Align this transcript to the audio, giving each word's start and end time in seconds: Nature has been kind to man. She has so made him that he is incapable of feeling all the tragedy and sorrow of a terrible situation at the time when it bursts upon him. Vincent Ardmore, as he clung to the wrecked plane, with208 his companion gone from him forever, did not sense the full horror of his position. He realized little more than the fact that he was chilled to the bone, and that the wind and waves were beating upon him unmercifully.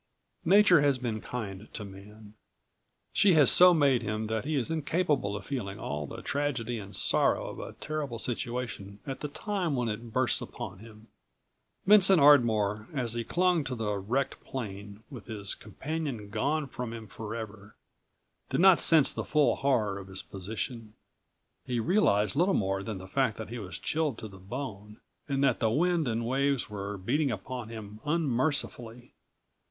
Nature 0.45 0.81
has 0.81 0.97
been 0.97 1.21
kind 1.21 1.71
to 1.75 1.85
man. 1.85 2.33
She 3.13 3.33
has 3.33 3.51
so 3.51 3.71
made 3.71 4.01
him 4.01 4.25
that 4.25 4.45
he 4.45 4.55
is 4.55 4.71
incapable 4.71 5.35
of 5.35 5.45
feeling 5.45 5.77
all 5.79 6.07
the 6.07 6.23
tragedy 6.23 6.79
and 6.79 6.95
sorrow 6.95 7.45
of 7.47 7.59
a 7.59 7.73
terrible 7.73 8.17
situation 8.17 8.97
at 9.05 9.19
the 9.19 9.27
time 9.27 9.75
when 9.75 9.89
it 9.89 10.11
bursts 10.11 10.41
upon 10.41 10.79
him. 10.79 11.09
Vincent 11.85 12.19
Ardmore, 12.19 12.87
as 12.95 13.13
he 13.13 13.23
clung 13.23 13.63
to 13.63 13.75
the 13.75 13.95
wrecked 13.95 14.43
plane, 14.43 15.03
with208 15.11 15.27
his 15.37 15.53
companion 15.53 16.31
gone 16.31 16.65
from 16.65 16.93
him 16.93 17.05
forever, 17.05 17.75
did 18.49 18.59
not 18.59 18.79
sense 18.79 19.13
the 19.13 19.23
full 19.23 19.57
horror 19.57 19.99
of 19.99 20.07
his 20.07 20.23
position. 20.23 20.95
He 21.63 21.79
realized 21.79 22.35
little 22.35 22.55
more 22.55 22.81
than 22.81 22.97
the 22.97 23.07
fact 23.07 23.37
that 23.37 23.49
he 23.49 23.59
was 23.59 23.77
chilled 23.77 24.17
to 24.17 24.27
the 24.27 24.39
bone, 24.39 24.99
and 25.29 25.43
that 25.43 25.59
the 25.59 25.69
wind 25.69 26.07
and 26.07 26.25
waves 26.25 26.71
were 26.71 26.97
beating 26.97 27.29
upon 27.29 27.69
him 27.69 27.99
unmercifully. 28.03 29.13